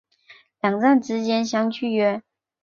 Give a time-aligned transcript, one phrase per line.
[0.61, 2.23] 两站之间相距约。